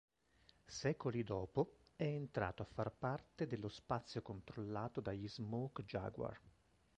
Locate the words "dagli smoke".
4.99-5.83